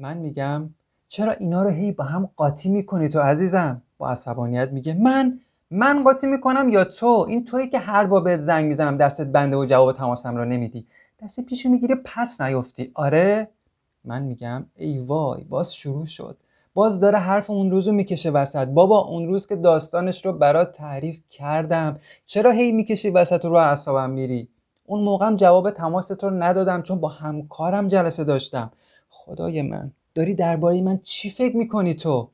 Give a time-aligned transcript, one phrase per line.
[0.00, 0.70] من میگم
[1.08, 5.40] چرا اینا رو هی با هم قاطی می‌کنی تو عزیزم؟ با عصبانیت میگه من
[5.70, 9.56] من قاطی می‌کنم یا تو؟ این تویی که هر بار بهت زنگ می‌زنم دستت بنده
[9.56, 10.86] و جواب تماسم رو نمیدی.
[11.22, 12.90] دست پیشو می‌گیره پس نیفتی.
[12.94, 13.48] آره؟
[14.04, 16.36] من میگم ای وای باز شروع شد.
[16.74, 18.68] باز داره حرف اون روزو می‌کشه وسط.
[18.68, 24.10] بابا اون روز که داستانش رو برات تعریف کردم چرا هی می‌کشی وسط رو اعصابم
[24.10, 24.48] میری؟
[24.86, 28.70] اون موقعم جواب تماست رو ندادم چون با همکارم جلسه داشتم.
[29.10, 29.92] خدای من.
[30.14, 32.30] داری درباره من چی فکر می‌کنی تو؟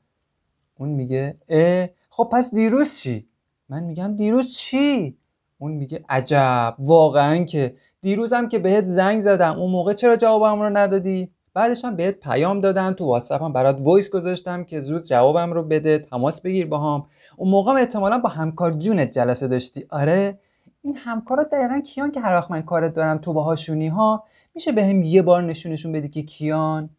[0.78, 3.28] اون میگه اه خب پس دیروز چی؟
[3.68, 5.16] من میگم دیروز چی؟
[5.58, 10.70] اون میگه عجب واقعا که دیروزم که بهت زنگ زدم اون موقع چرا جوابم رو
[10.70, 15.52] ندادی؟ بعدش هم بهت پیام دادم تو واتساپ هم برات voice گذاشتم که زود جوابم
[15.52, 17.06] رو بده تماس بگیر با هم
[17.36, 19.86] اون موقع هم احتمالا با همکار جونت جلسه داشتی.
[19.90, 20.38] آره
[20.82, 24.84] این همکارات دقیقا کیان که هر وقت من کارت دارم تو باهاشونی ها میشه به
[24.84, 26.90] هم یه بار نشونشون بدی که کیان؟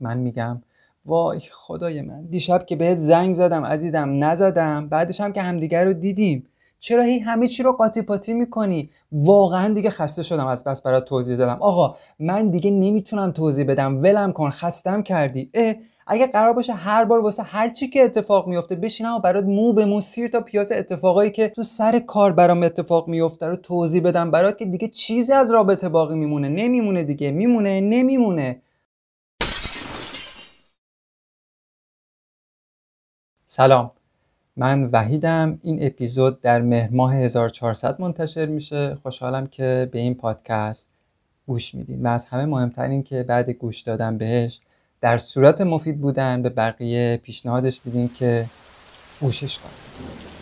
[0.00, 0.62] من میگم
[1.06, 5.92] وای خدای من دیشب که بهت زنگ زدم عزیزم نزدم بعدش هم که همدیگر رو
[5.92, 6.46] دیدیم.
[6.80, 11.04] چرا هی همه چی رو قاطی پاتی می‌کنی؟ واقعا دیگه خسته شدم از بس برات
[11.04, 11.56] توضیح دادم.
[11.60, 14.02] آقا من دیگه نمی‌تونم توضیح بدم.
[14.02, 15.50] ولم کن خستم کردی.
[15.54, 15.74] اه
[16.06, 19.72] اگه قرار باشه هر بار واسه هر چی که اتفاق میفته بشینم و برات مو
[19.72, 24.02] به مو سیر تا پیاز اتفاقایی که تو سر کار برام اتفاق میفته رو توضیح
[24.02, 26.48] بدم برات که دیگه چیزی از رابطه باقی میمونه.
[26.48, 27.30] نمیمونه دیگه.
[27.30, 28.60] میمونه نمیمونه.
[33.48, 33.90] سلام.
[34.56, 35.58] من وحیدم.
[35.62, 38.94] این اپیزود در مهر ماه 1400 منتشر میشه.
[39.02, 40.88] خوشحالم که به این پادکست
[41.46, 42.02] گوش میدین.
[42.02, 44.60] و از همه مهمتر این که بعد گوش دادن بهش
[45.00, 46.42] در صورت مفید بودن.
[46.42, 48.46] به بقیه پیشنهادش بدین که
[49.20, 50.35] گوشش کنید.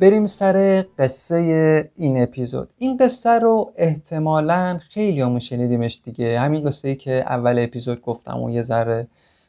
[0.00, 2.68] بریم سر قصه این اپیزود.
[2.78, 6.40] این قصه رو احتمالا خیلی همون شنیدیمش دیگه.
[6.40, 9.06] همین قصه ای که اول اپیزود گفتم و یه ذره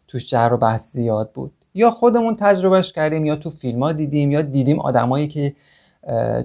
[0.08, 1.52] توش جر و بحث زیاد بود.
[1.74, 5.56] یا خودمون تجربهش کردیم یا تو فیلم ها دیدیم یا دیدیم آدمایی که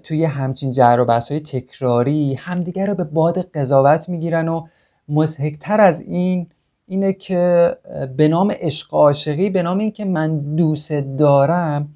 [0.02, 4.66] توی همچین جر و بحث های تکراری همدیگه رو به باد قضاوت می‌گیرن و
[5.08, 6.46] مزهکتر از این
[6.86, 7.76] اینه که
[8.16, 11.88] به نام عشق عاشقی به نام اینکه من دوست دارم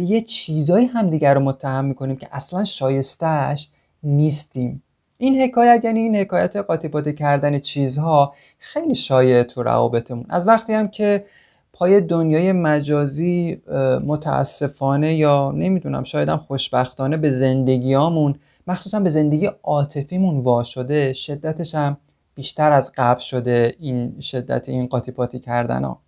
[0.00, 3.68] به یه چیزایی همدیگر رو متهم می‌کنیم که اصلا شایستهش
[4.02, 4.82] نیستیم.
[5.18, 10.26] این حکایت یعنی این حکایت قاطی پاتی کردن چیزها خیلی شایع تو روابطمون.
[10.28, 11.24] از وقتی هم که
[11.72, 13.62] پای دنیای مجازی
[14.06, 18.34] متاسفانه یا نمی‌دونم شایدم خوشبختانه به زندگیامون
[18.66, 21.96] مخصوصا به زندگی عاطفیمون وا شده شدتش هم
[22.34, 26.00] بیشتر از قبل شده این شدت این قاطی پاتی کردن ها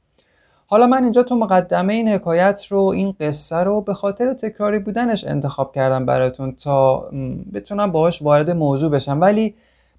[0.72, 5.24] حالا من اینجا تو مقدمه این حکایت رو این قصه رو به خاطر تکراری بودنش
[5.24, 7.10] انتخاب کردم براتون تا
[7.54, 9.20] بتونم باهاش وارد موضوع بشم.
[9.20, 9.54] ولی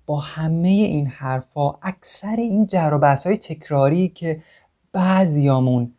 [0.05, 4.41] با همه این حرفا اکثر این جر و های تکراری که
[4.93, 5.91] بعضیامون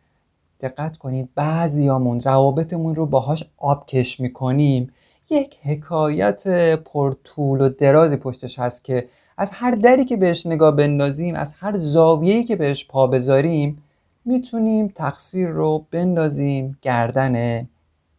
[0.61, 4.93] دقت کنید بعضیامون روابطمون رو باهاش آبکش می‌کنیم
[5.29, 6.47] یک حکایت
[6.77, 11.77] پرطول و درازی پشتش هست که از هر دری که بهش نگاه بندازیم از هر
[11.77, 13.81] زاویه‌ای که بهش پا بذاریم
[14.25, 17.67] می‌تونیم تقصیر رو بندازیم گردن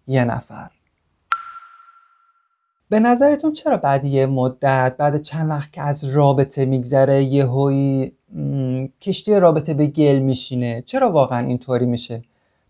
[0.06, 0.70] یه نفر.
[2.88, 8.12] به نظرتون چرا بعد یه مدت بعد چند وقت که از رابطه میگذره یه هایی
[9.00, 12.22] کشتی رابطه به گل میشینه؟ چرا واقعا اینطوری میشه؟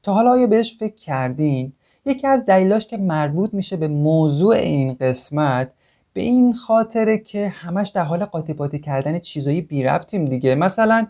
[0.02, 1.72] تا حالا آیا بهش فکر کردین؟
[2.06, 5.72] یکی از دلیلاش که مربوط میشه به موضوع این قسمت
[6.12, 10.55] به این خاطره که همش در حال قاطی پاتی کردن چیزایی بی ربطیم دیگه.
[10.55, 11.06] مثلا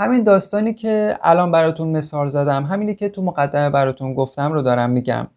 [0.00, 4.90] همین داستانی که الان براتون مثال زدم همینی که تو مقدمه براتون گفتم رو دارم
[4.90, 5.28] میگم.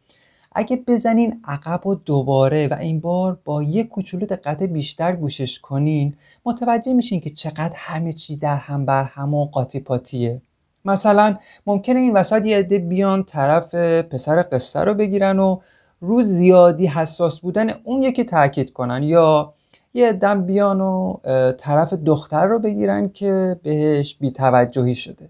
[0.51, 6.15] اگه بزنین عقب و دوباره و این بار با یه کوچولو دقت بیشتر گوشش کنین
[6.45, 10.41] متوجه میشین که چقدر همه چی در هم بر هم و قاطی پاتیه.
[10.85, 11.37] مثلا
[11.67, 15.59] ممکنه این وسط یه عده بیان طرف پسر قصه رو بگیرن و
[16.01, 19.53] رو زیادی حساس بودن اون یکی تاکید کنن یا
[19.93, 21.17] یه دم بیان و
[21.57, 25.29] طرف دختر رو بگیرن که بهش بیتوجهی شده.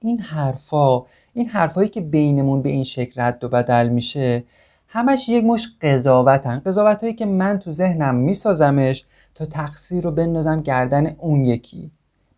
[0.00, 1.02] این حرفا
[1.32, 4.44] این حرفایی که بینمون به این شکل رد و بدل میشه
[4.88, 6.62] همش یک مش قضاوتن.
[6.66, 9.04] قضاوت هایی که من تو ذهنم میسازمش
[9.34, 11.90] تا تقصیر رو بندازم گردن اون یکی.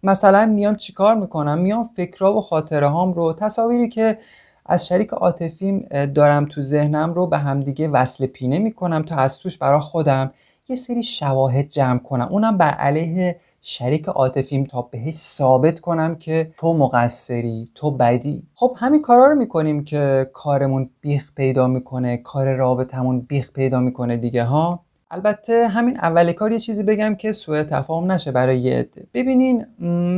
[0.03, 4.19] مثلا میام چیکار می‌کنم؟ میام فکرها و خاطره هام رو تصاویری که
[4.67, 9.59] از شریک عاطفیم دارم تو ذهنم رو به همدیگه وصل پینه می‌کنم تا از توش
[9.59, 10.31] برا خودم
[10.69, 12.29] یه سری شواهد جمع کنم.
[12.31, 18.43] اونم بر علیه شریک عاطفیم تا بهش ثابت کنم که تو مقصری تو بدی.
[18.55, 24.17] خب همین کارا رو می‌کنیم که کارمون بیخ پیدا می‌کنه کار رابطمون بیخ پیدا می‌کنه
[24.17, 24.81] دیگه ها؟
[25.11, 29.07] البته همین اول کار یه چیزی بگم که سوء تفاهم نشه برای یه عده.
[29.15, 29.67] ببینین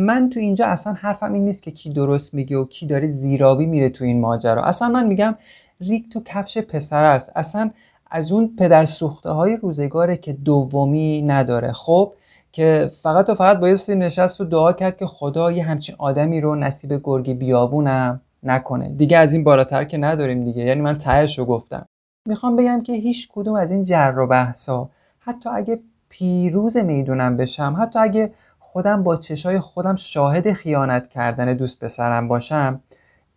[0.07, 3.67] من تو اینجا اصلا حرفم این نیست که کی درست میگه و کی داره زیرابی
[3.67, 4.63] میره تو این ماجرا.
[4.63, 5.35] اصلا من میگم
[5.81, 7.33] ریک تو کفش پسر است.
[7.37, 7.71] اصلا
[8.11, 11.73] از اون پدر سوخته های روزگاره که دومی نداره.
[11.73, 12.13] خب
[12.53, 16.55] که فقط و فقط بایستی نشست و دعا کرد که خدا یه همچین آدمی رو
[16.55, 18.93] نصیب گرگ بیابونم نکنه.
[18.93, 20.63] دیگه از این بالاتر که نداریم دیگه.
[20.65, 21.87] یعنی من تهش رو گفتم.
[22.29, 27.77] می‌خوام بگم که هیچ کدوم از این جر و بحثا حتی اگه پیروز می‌دونم بشم
[27.81, 32.81] حتی اگه خودم با چشای خودم شاهد خیانت کردن دوست پسرم باشم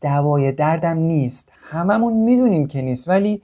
[0.02, 1.52] دوای دردم نیست.
[1.62, 3.08] هممون می‌دونیم که نیست.
[3.08, 3.42] ولی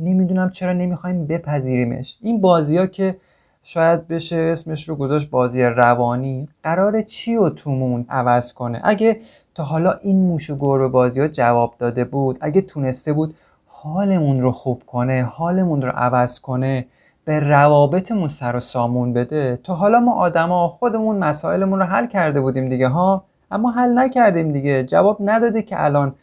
[0.00, 2.18] نمی‌دونم چرا نمی‌خوایم بپذیریمش.
[2.22, 3.16] این بازی ها که
[3.62, 9.20] شاید بشه اسمش رو گذاشت بازی روانی قرار چی و تومون عوض کنه؟ اگه
[9.54, 13.34] تا حالا این موش و گربه بازی ها جواب داده بود اگه تونسته بود
[13.66, 16.86] حالمون رو خوب کنه حالمون رو عوض کنه
[17.24, 22.40] به روابطمون سر و سامون بده تا حالا ما آدما خودمون مسائلمون رو حل کرده
[22.40, 24.84] بودیم دیگه ها؟ اما حل نکردیم دیگه.
[24.84, 26.14] جواب نداده که الان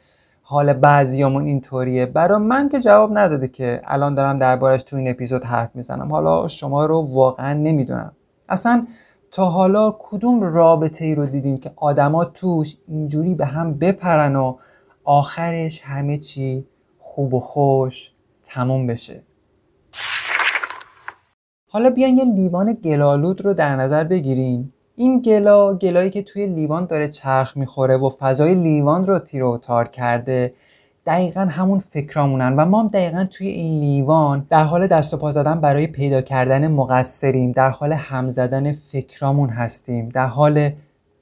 [0.50, 2.06] حال بعضیامون اینطوریه.
[2.06, 6.12] برای من که جواب نداده که الان دارم دربارش تو این اپیزود حرف می‌زنم.
[6.12, 8.12] حالا شما رو واقعا نمی‌دونم.
[8.50, 8.88] اصلا
[9.32, 14.56] تا حالا کدوم رابطه ای رو دیدین که آدما توش اینجوری به هم بپرن و
[15.04, 16.66] آخرش همه چی
[17.00, 18.12] خوب و خوش
[18.46, 19.24] تموم بشه؟
[21.70, 24.74] حالا بیاین یه لیوان گلالود رو در نظر بگیرین.
[25.00, 29.88] این گلا گلایی که توی لیوان داره چرخ می‌خوره و فضای لیوان رو تیر تار
[29.88, 30.54] کرده
[31.06, 35.32] دقیقا همون فکرامونن و ما هم دقیقا توی این لیوان در حال دست و پا
[35.32, 40.70] زدن برای پیدا کردن مقصریم در حال هم زدن فکرامون هستیم در حال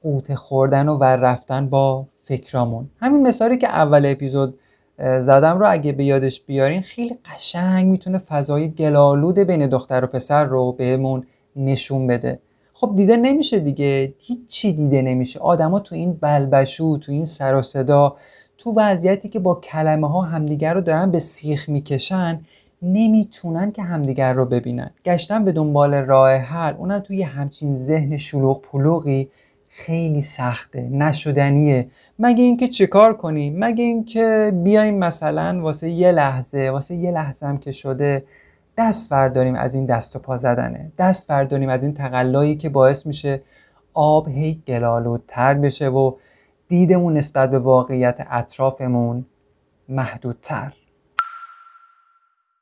[0.03, 2.89] قوت خوردن و ور رفتن با فکرامون.
[3.01, 4.59] همین مثالی که اول اپیزود
[5.19, 10.45] زدم رو اگه به یادش بیارین خیلی قشنگ می‌تونه فضای گلالود بین دختر و پسر
[10.45, 11.23] رو بهمون
[11.55, 12.39] نشون بده.
[12.77, 14.13] خب دیده نمیشه دیگه.
[14.19, 15.39] هیچی دیده نمیشه.
[15.39, 18.15] آدما تو این بلبشو تو این سر و صدا
[18.57, 22.41] تو وضعیتی که با کلمه ها همدیگر رو دارن به سیخ می‌کشن
[22.81, 24.91] نمی‌تونن که همدیگر رو ببینن.
[25.05, 29.29] گشتن به دنبال راه حل اونم توی همچین ذهن شلوغ پلوغی
[29.69, 31.87] خیلی سخته نشدنیه.
[32.19, 37.57] مگه اینکه چیکار کنیم؟ مگه اینکه بیایم مثلا واسه یه لحظه واسه یه لحظه هم
[37.57, 38.23] که شده
[38.77, 40.91] دست برداریم از این دست و پا زدنه.
[40.97, 43.41] دست برداریم از این تقلایی که باعث میشه
[43.93, 46.11] آب هی گلالودتر بشه و
[46.67, 49.25] دیدمون نسبت به واقعیت اطرافمون
[49.89, 50.73] محدودتر.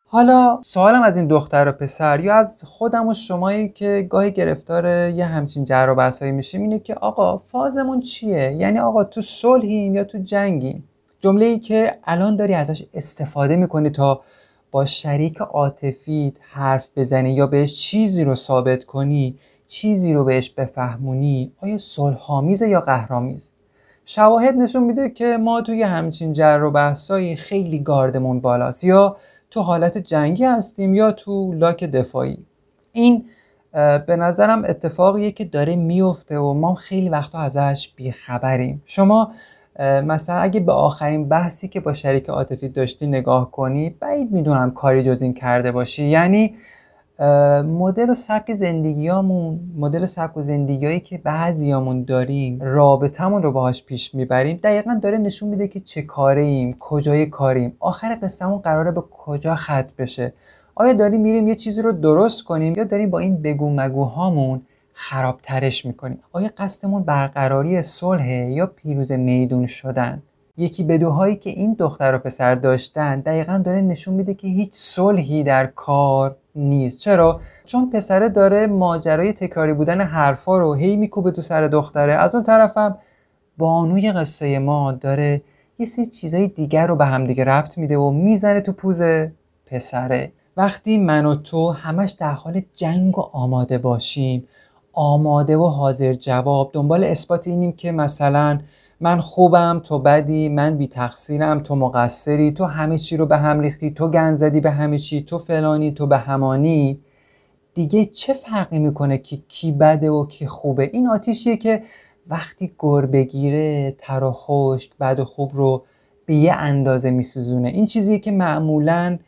[0.07, 5.09] حالا سوالم از این دختر و پسر یا از خودم و شمایی که گاهی گرفتار
[5.09, 9.95] یه همچین جر و بحثایی میشیم اینه که آقا فازمون چیه؟ یعنی آقا تو صلحیم
[9.95, 10.89] یا تو جنگیم؟
[11.19, 14.21] جمله ای که الان داری ازش استفاده می‌کنی تا
[14.73, 21.51] با شریک عاطفیت حرف بزنی یا بهش چیزی رو ثابت کنی چیزی رو بهش بفهمونی
[21.61, 23.53] آیا صلحآمیز یا قهرامیز
[24.05, 29.17] شواهد نشون میده که ما توی همچین جر و بحثایی خیلی گاردمون بالاست یا
[29.51, 32.37] تو حالت جنگی هستیم یا تو لاک دفاعی.
[32.91, 33.25] این
[34.07, 38.81] به نظرم اتفاقیه که داره میفته و ما خیلی وقتا ازش بیخبریم.
[38.85, 39.31] شما
[39.79, 45.03] مثلا اگه به آخرین بحثی که با شریک عاطفی داشتی نگاه کنی بعید می‌دونم کاری
[45.03, 46.05] جز این کرده باشی.
[46.05, 46.55] یعنی
[47.63, 54.15] مدل و سبک زندگیامون مدل سبک و زندگیایی که بعضیامون داریم رابطمون رو باهاش پیش
[54.15, 57.77] می‌بریم دقیقا داره نشون میده که چه کاره ایم کجای کاریم.
[57.79, 60.33] آخر قصهمون قراره به کجا خط بشه.
[60.75, 64.61] آیا داریم میریم یه چیزی رو درست کنیم یا داریم با این بگو مگوهامون
[64.93, 70.21] خرابترش می‌کنیم آیا قصدمون برقراری صلح یا پیروز میدون شدن؟
[70.57, 74.69] یکی به دوهایی که این دختر و پسر داشتن دقیقا داره نشون میده که هیچ
[74.73, 76.99] صلحی در کار نیست.
[76.99, 82.13] چرا؟ چون پسره داره ماجرای تکراری بودن حرفا رو هی میکوبه تو سر دختره.
[82.13, 82.97] از اون طرفم
[83.57, 85.41] بانوی قصه ما داره
[85.79, 89.01] یه سری چیزای دیگر رو به همدیگه ربط میده و می‌زنه تو پوز
[89.65, 90.31] پسره.
[90.57, 94.47] وقتی من و تو همش در حال جنگ و آماده باشیم
[94.93, 96.69] آماده و حاضر جواب.
[96.73, 98.59] دنبال اثبات اینیم که مثلا
[98.99, 103.59] من خوبم تو بدی من بی تقصیرم تو مقصری تو همه چی رو به هم
[103.59, 106.99] ریختی تو گن زدی به همه چی تو فلانی تو به همانی.
[107.73, 111.83] دیگه چه فرقی می‌کنه که کی بده و کی خوبه؟ این آتیشیه که
[112.27, 115.83] وقتی گر بگیره تر و خشک بد و خوب رو
[116.25, 117.69] به یه اندازه میسوزونه.
[117.69, 119.19] این چیزیه که معمولا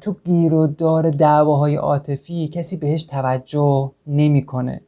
[0.00, 4.80] تو گیر و دار دعواهای عاطفی کسی بهش توجه نمی‌کنه.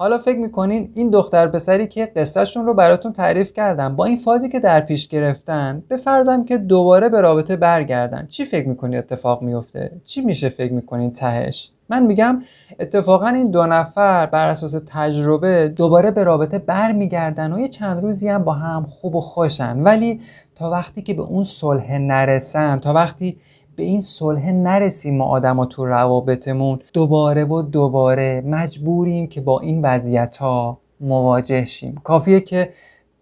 [0.00, 4.48] حالا فکر می‌کنین این دختر پسری که قصهشون رو براتون تعریف کردم با این فازی
[4.48, 9.42] که در پیش گرفتن به فرضم که دوباره به رابطه برگردن چی فکر می‌کنی اتفاق
[9.42, 12.42] میفته چی میشه فکر می‌کنین تهش؟ من میگم
[12.80, 18.28] اتفاقا این دو نفر بر اساس تجربه دوباره به رابطه برمیگردن و یه چند روزی
[18.28, 19.78] هم با هم خوب و خوشن.
[19.78, 20.20] ولی
[20.54, 23.36] تا وقتی که به اون صلح نرسن تا وقتی
[23.80, 26.78] به این صلح نرسیم ما آدما تو روابطمون.
[26.92, 32.00] دوباره و دوباره مجبوریم که با این وضعیت ها مواجه شیم.
[32.04, 32.72] کافیه که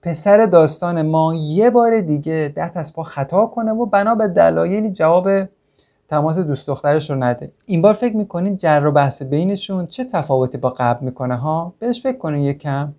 [0.03, 4.91] پسر داستان ما یه بار دیگه دست از پا خطا کنه و بنا به دلایلی
[4.91, 5.29] جواب
[6.09, 7.53] تماس دوست دخترش رو نده.
[7.67, 12.03] این بار فکر می‌کنین جر و بحث بینشون چه تفاوتی با قبل می‌کنه ها؟ بهش
[12.03, 12.95] فکر کنین یکم.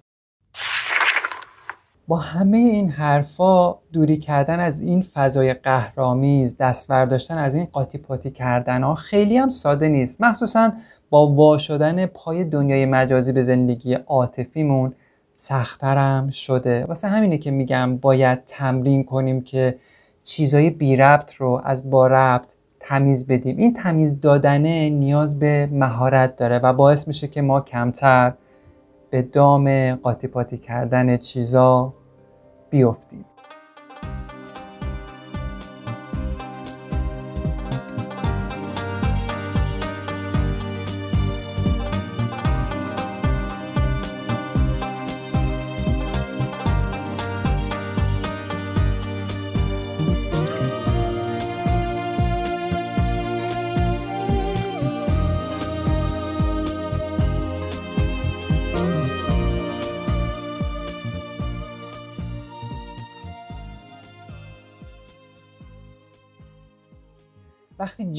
[2.09, 7.97] با همه این حرفا دوری کردن از این فضای قهرآمیز دست برداشتن از این قاطی
[7.97, 10.21] پاتی کردن ها خیلی هم ساده نیست.
[10.21, 10.71] مخصوصا
[11.09, 14.93] با وا شدن پای دنیای مجازی به زندگی عاطفیمون
[15.33, 16.85] سختترم شده.
[16.85, 19.77] واسه همینه که میگم باید تمرین کنیم که
[20.23, 23.57] چیزای بی ربط رو از با ربط تمیز بدیم.
[23.57, 28.33] این تمیز دادنه نیاز به مهارت داره و باعث میشه که ما کمتر
[29.09, 31.93] به دام قاطی پاتی کردن چیزا
[32.71, 33.25] بیفتیم.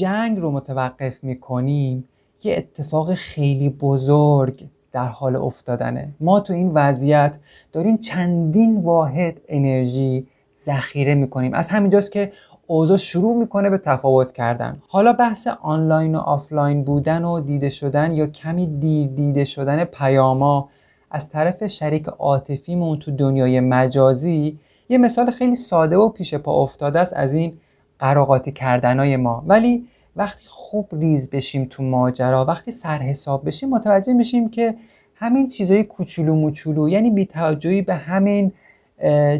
[0.01, 2.03] جنگ رو متوقف می‌کنیم
[2.43, 6.09] یه اتفاق خیلی بزرگ در حال افتادنه.
[6.19, 7.37] ما تو این وضعیت
[7.71, 11.53] داریم چندین واحد انرژی ذخیره می‌کنیم.
[11.53, 12.31] از همینجاست که
[12.67, 14.81] اوضاع شروع می‌کنه به تفاوت کردن.
[14.87, 20.69] حالا بحث آنلاین و آفلاین بودن و دیده شدن یا کمی دیر دیده شدن پیاما
[21.11, 26.99] از طرف شریک عاطفیمون تو دنیای مجازی یه مثال خیلی ساده و پیش پا افتاده
[26.99, 27.57] است از این
[28.01, 29.43] قراقاتی کردنای ما.
[29.47, 34.75] ولی وقتی خوب ریز بشیم تو ماجرا وقتی سرحساب بشیم متوجه میشیم که
[35.15, 38.51] همین چیزای کوچولو موچولو یعنی بیتوجهی به همین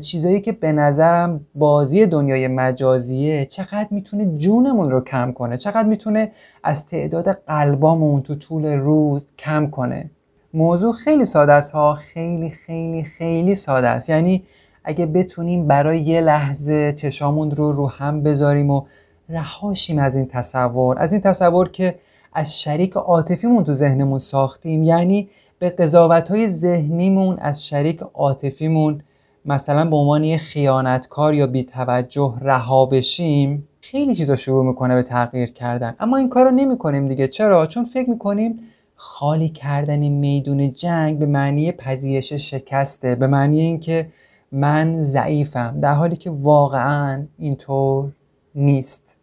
[0.01, 6.31] چیزایی که به نظرم بازی دنیای مجازیه چقدر می‌تونه جونمون رو کم کنه چقدر می‌تونه
[6.63, 10.11] از تعداد قلبامون تو طول روز کم کنه.
[10.53, 14.09] موضوع خیلی ساده است ها خیلی خیلی خیلی ساده است.
[14.09, 14.43] یعنی
[14.83, 18.85] اگه بتونیم برای یه لحظه چشامون رو رو هم بذاریم و
[19.29, 21.95] رهاشیم از این تصور از این تصور که
[22.33, 24.83] از شریک عاطفیمون تو ذهنمون ساختیم.
[24.83, 29.03] یعنی به قضاوت های ذهنیمون از شریک عاطفیمون
[29.45, 35.51] مثلا به عنوان یه خیانتکار یا بیتوجه رها بشیم خیلی چیزا شروع می‌کنه به تغییر
[35.51, 35.95] کردن.
[35.99, 37.27] اما این کار رو نمی کنیم دیگه.
[37.27, 38.59] چرا؟ چون فکر می‌کنیم
[38.95, 44.07] خالی کردن میدون جنگ به معنی پذیرش شکسته به معنی اینکه
[44.51, 48.11] من ضعیفم در حالی که واقعا اینطور
[48.55, 49.17] نیست.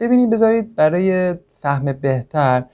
[0.00, 2.64] ببینید بذارید برای فهم بهتر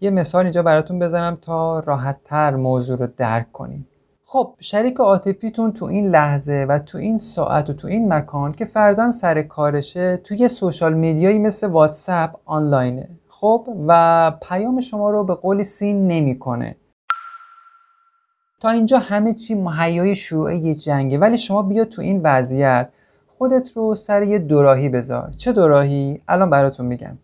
[0.00, 3.88] یه مثال اینجا براتون بزنم تا راحتتر موضوع رو درک کنیم.
[4.24, 8.64] خب شریک عاطفیتون تو این لحظه و تو این ساعت و تو این مکان که
[8.64, 13.08] فرزن سر کارشه توی سوشال میدیایی مثل واتساپ آنلاینه.
[13.28, 16.76] خب و پیام شما رو به قول سین نمی‌کنه.
[18.60, 21.18] تا اینجا همه چی مهیای شروع یه جنگه.
[21.18, 22.88] ولی شما بیا تو این وضعیت
[23.26, 25.30] خودت رو سر یه دوراهی بذار.
[25.36, 27.18] چه دوراهی؟ الان براتون میگم.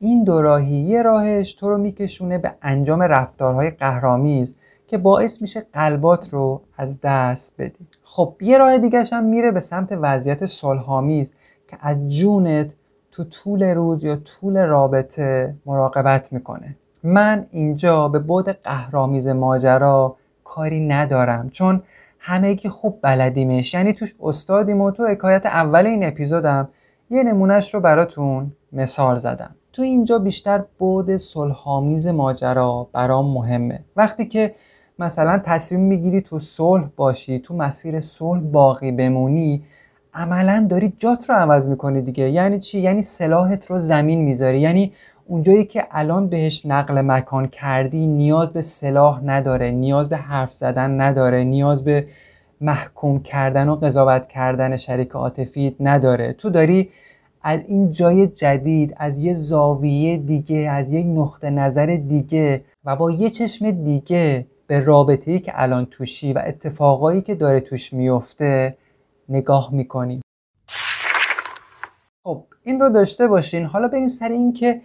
[0.00, 4.56] این دوراهی یه راهش تو رو میکشونه به انجام رفتارهای قهرامیز
[4.86, 7.86] که باعث میشه قلبات رو از دست بدی.
[8.04, 11.32] خب یه راه دیگه هم میره به سمت وضعیت صلحآمیز
[11.68, 12.74] که از جونت
[13.12, 16.76] تو طول روز یا طول رابطه مراقبت می‌کنه.
[17.02, 21.82] من اینجا به بود قهرامیز ماجرا کاری ندارم چون
[22.20, 23.74] همگی خوب بلدیمش.
[23.74, 26.68] یعنی توش استادیم و تو حکایت اول این اپیزودم
[27.10, 29.54] یه نمونهش رو براتون مثال زدم.
[29.72, 33.84] تو اینجا بیشتر بود صلحآمیز ماجرا برام مهمه.
[33.96, 34.54] وقتی که
[34.98, 39.64] مثلا تصمیم می‌گیری تو صلح باشی تو مسیر صلح باقی بمونی
[40.14, 42.28] عملا داری جات رو عوض می‌کنی دیگه.
[42.28, 44.60] یعنی چی؟ یعنی سلاحت رو زمین می‌ذاری.
[44.60, 44.92] یعنی
[45.26, 51.00] اونجایی که الان بهش نقل مکان کردی نیاز به سلاح نداره نیاز به حرف زدن
[51.00, 52.06] نداره نیاز به
[52.60, 56.32] محکوم کردن و قضاوت کردن شریک عاطفی نداره.
[56.32, 56.90] تو داری
[57.42, 63.10] از این جای جدید از یه زاویه دیگه از یک نقطه نظر دیگه و با
[63.10, 68.76] یه چشم دیگه به رابطه‌ای که الان توشی و اتفاقایی که داره توش میفته
[69.28, 70.20] نگاه می‌کنی.
[72.24, 73.64] خب این رو داشته باشین.
[73.64, 74.80] حالا بریم سر این که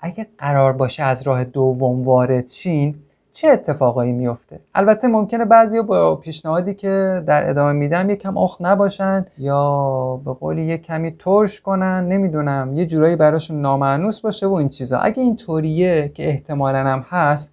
[0.00, 2.94] اگه قرار باشه از راه دوم وارد شین
[3.32, 9.26] چه اتفاقایی میفته البته ممکنه بعضی با پیشنهادی که در ادامه میدم یکم اخ نباشن
[9.38, 14.68] یا به قولی یک کمی ترش کنن نمی‌دونم یه جورایی براشون نامعنوس باشه و این
[14.68, 14.98] چیزا.
[14.98, 17.52] اگه این طوریه که احتمالا هم هست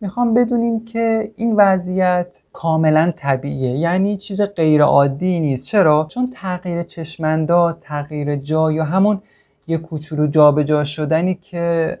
[0.00, 3.78] می‌خوام بدونیم که این وضعیت کاملا طبیعیه.
[3.78, 5.66] یعنی چیز غیر عادی نیست.
[5.66, 9.22] چرا؟ چون تغییر چشمانداز تغییر جا یا همون
[9.70, 11.98] یه کوچولو جابجا شدنی که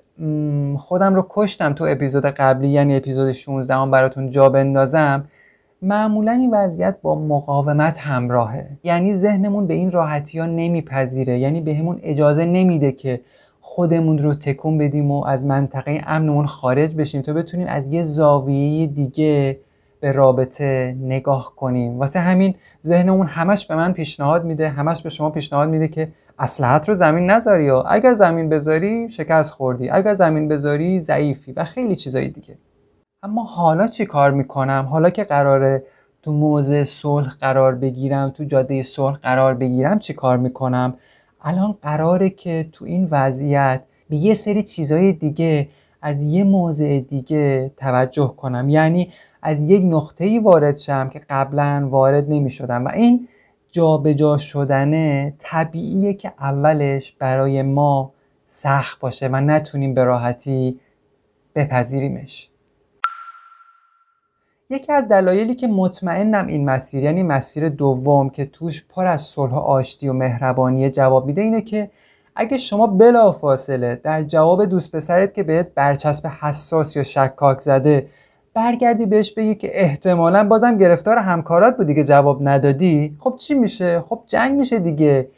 [0.76, 5.24] خودم رو کشتم تو اپیزود قبلی یعنی اپیزود 16 هم براتون جا بندازم.
[5.82, 8.66] معمولا این وضعیت با مقاومت همراهه.
[8.84, 11.38] یعنی ذهنمون به این راحتی ها نمیپذیره.
[11.38, 13.20] یعنی بهمون به اجازه نمیده که
[13.60, 18.86] خودمون رو تکون بدیم و از منطقه امنمون خارج بشیم تا بتونیم از یه زاویه
[18.86, 19.58] دیگه
[20.00, 21.98] به رابطه نگاه کنیم.
[21.98, 26.08] واسه همین ذهنمون همش به من پیشنهاد میده همش به شما پیشنهاد میده که
[26.40, 29.90] اسلحت رو زمین نذاری یا اگر زمین بذاری شکست خوردی.
[29.90, 32.58] اگر زمین بذاری ضعیفی و خیلی چیزایی دیگه.
[33.22, 35.84] اما حالا چی کار می‌کنم؟ حالا که قراره
[36.22, 40.94] تو موضع صلح قرار بگیرم تو جاده صلح قرار بگیرم چی کار می‌کنم؟
[41.42, 45.68] الان قراره که تو این وضعیت به یه سری چیزای دیگه
[46.02, 48.68] از یه موضع دیگه توجه کنم.
[48.68, 53.28] یعنی از یک نقطه ای وارد شم که قبلا وارد نمی شدم و این
[53.70, 58.12] جابجا جا شدنه طبیعیه که اولش برای ما
[58.44, 60.80] سخت باشه و نتونیم به راحتی
[61.54, 62.50] بپذیریمش.
[64.70, 69.52] یکی از دلایلی که مطمئنم این مسیر یعنی مسیر دوم که توش پر از صلح
[69.52, 71.90] و آشتی و مهربانی جواب میده اینه که
[72.36, 78.08] اگه شما بلا فاصله در جواب دوست پسرت که بهت برچسب حساس یا شکاک زده
[78.54, 83.16] برگردی بهش بگی که احتمالا بازم گرفتار همکارات بودی که جواب ندادی.
[83.18, 85.28] خب چی میشه؟ خب جنگ میشه دیگه.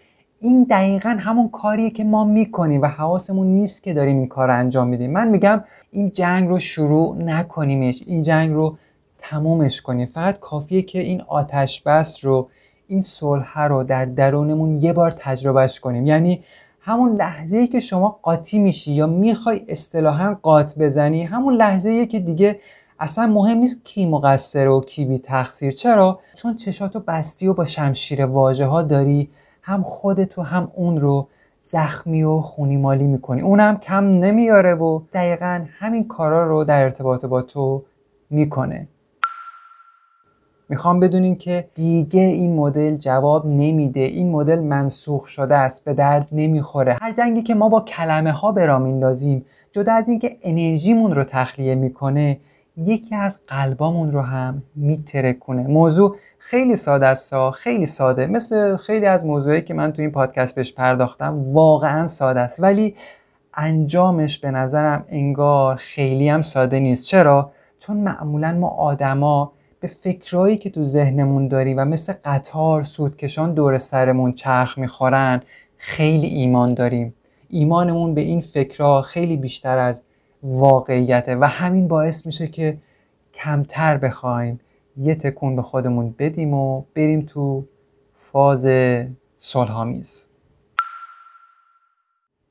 [0.40, 4.54] این دقیقا همون کاریه که ما می‌کنیم و حواسمون نیست که داریم این کار رو
[4.54, 5.12] انجام میدیم.
[5.12, 8.02] من میگم این جنگ رو شروع نکنیمش.
[8.06, 8.76] این جنگ رو
[9.18, 10.06] تمومش کنیم.
[10.06, 12.48] فقط کافیه که این آتش بس رو
[12.88, 16.06] این صلح رو در درونمون یه بار تجربهش کنیم.
[16.06, 16.44] یعنی
[16.80, 22.06] همون لحظه ای که شما قاطی میشی یا می‌خوای اصطلاحا قاط بزنی همون لحظه ای
[22.06, 22.60] که دیگه
[23.02, 25.72] اصلا مهم نیست کی مقصر و کی بی تقصیر.
[25.72, 29.30] چرا؟ چون چشاتو بستی و با شمشیر واژه ها داری
[29.62, 33.40] هم خودتو هم اون رو زخمی و خونی مالی می‌کنی.
[33.40, 37.82] اونم کم نمیاره و دقیقا همین کارا رو در ارتباط با تو
[38.30, 38.88] می‌کنه.
[40.68, 44.00] می‌خوام بدونین که دیگه این مدل جواب نمیده.
[44.00, 46.96] این مدل منسوخ شده است به درد نمی‌خوره.
[47.00, 51.74] هر جنگی که ما با کلمه ها برام میندازیم جدا از اینکه انرژیمون رو تخلیه
[51.74, 52.40] می‌کنه
[52.76, 55.62] یکی از قلبامون رو هم میترکونه.
[55.62, 58.26] موضوع خیلی ساده است خیلی ساده.
[58.26, 62.62] مثل خیلی از موضوعی که من تو این پادکست بهش پرداختم واقعا ساده است.
[62.62, 62.94] ولی
[63.54, 67.06] انجامش به نظرم انگار خیلی هم ساده نیست.
[67.06, 73.54] چرا؟ چون معمولا ما آدما به فکرایی که تو ذهنمون داریم و مثل قطار سودکشان
[73.54, 75.42] دور سرمون چرخ می‌خورن
[75.76, 77.14] خیلی ایمان داریم.
[77.48, 80.04] ایمانمون به این فکرها خیلی بیشتر از
[80.42, 82.78] واقعیته و همین باعث میشه که
[83.34, 84.60] کمتر بخوایم
[84.96, 87.64] یه تکون به خودمون بدیم و بریم تو
[88.14, 88.66] فاز
[89.40, 90.26] صلحآمیز.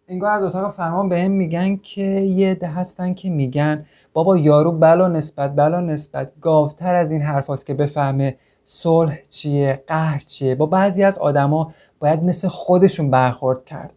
[0.08, 4.72] انگار از اتاق فرمان به هم میگن که یه ده هستن که میگن بابا یارو
[4.72, 10.56] بلا نسبت بلا نسبت گاوتر از این حرف که بفهمه صلح چیه قهر چیه.
[10.56, 13.94] با بعضی از آدما باید مثل خودشون برخورد کرد.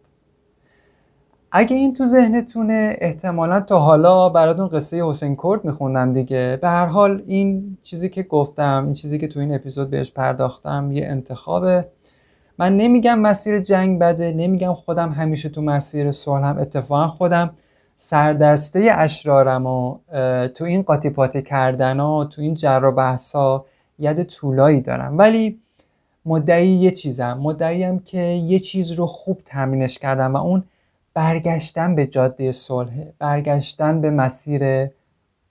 [1.57, 6.59] اگه این تو ذهنتونه احتمالا تا حالا براتون قصه حسین کرد میخوندم دیگه.
[6.61, 10.91] به هر حال این چیزی که گفتم این چیزی که تو این اپیزود بهش پرداختم
[10.91, 11.87] یه انتخابه.
[12.57, 17.51] من نمیگم مسیر جنگ بده نمیگم خودم همیشه تو مسیر هم اتفاقا خودم
[17.97, 19.97] سردسته اشرارم و
[20.47, 23.65] تو این قاطی پاتی کردن و تو این جر و بحثا
[23.99, 25.17] ید طولایی دارم.
[25.17, 25.59] ولی
[26.25, 30.63] مدعی یه چیزم مدعیم که یه چیز رو خوب تمرینش کردم و اون
[31.15, 34.89] برگشتن به جاده صلح برگشتن به مسیر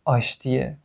[0.05, 0.77] آشتیه.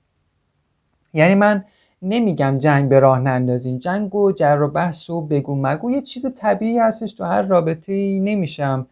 [1.13, 1.65] یعنی من
[2.01, 3.79] نمیگم جنگ به راه نندازین.
[3.79, 7.93] جنگ و جر و بحث و بگو مگو یه چیز طبیعی هستش تو هر رابطه
[7.93, 8.87] ای نمیشم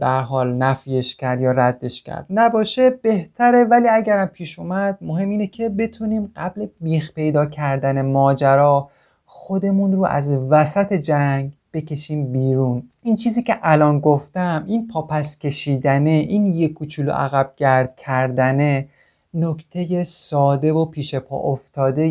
[0.00, 2.26] به حال نفیش کرد یا ردش کرد.
[2.30, 8.90] نباشه بهتره ولی اگرم پیش اومد مهم اینه که بتونیم قبل بیخ پیدا کردن ماجرا
[9.26, 12.82] خودمون رو از وسط جنگ بکشیم بیرون.
[13.02, 18.88] این چیزی که الان گفتم این پاپس کشیدنه این یه کوچولو عقب گرد کردنه
[19.34, 22.02] نکته ساده و پیش پا افتاده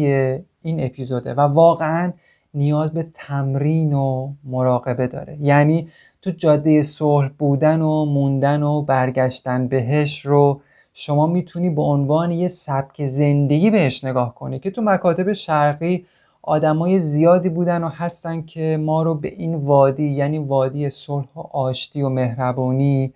[0.62, 2.14] این اپیزوده و واقعا
[2.54, 5.38] نیاز به تمرین و مراقبه داره.
[5.42, 5.90] یعنی
[6.22, 10.62] تو جاده صلح بودن و موندن و برگشتن بهش رو
[10.94, 16.06] شما می‌تونی به عنوان یه سبک زندگی بهش نگاه کنی که تو مکاتب شرقی
[16.42, 21.40] آدمای زیادی بودن و هستن که ما رو به این وادی یعنی وادی صلح و
[21.40, 23.14] آشتی و مهربانی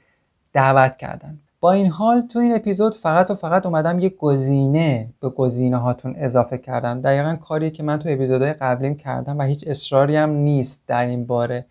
[0.53, 1.39] دعوت کردن.
[1.59, 6.15] با این حال تو این اپیزود فقط و فقط اومدم یه گزینه به گزینه هاتون
[6.17, 7.01] اضافه کردم.
[7.01, 11.25] دقیقا کاری که من تو اپیزودهای قبلیم کردم و هیچ اصراری هم نیست در این
[11.25, 11.65] باره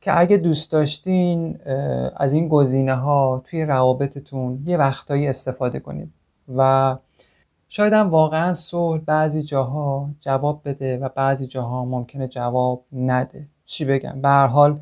[0.00, 1.58] که اگه دوست داشتین
[2.16, 6.12] از این گزینه ها توی روابطتون یه وقتایی استفاده کنید
[6.56, 6.96] و
[7.68, 13.48] شاید هم واقعا صلح بعضی جاها جواب بده و بعضی جاها ممکنه جواب نده.
[13.64, 14.80] چی بگم؟ به هر حال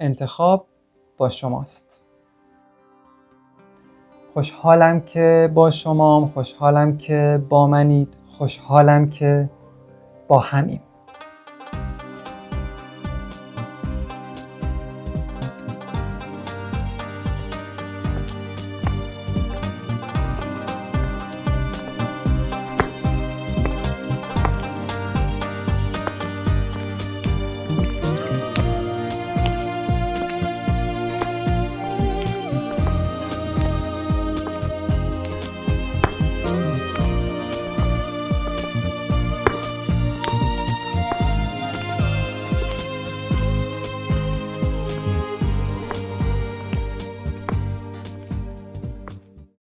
[0.00, 0.66] انتخاب
[1.16, 2.02] با شماست.
[4.34, 9.50] خوشحالم که با شمام خوشحالم که با منید خوشحالم که
[10.28, 10.80] با همیم.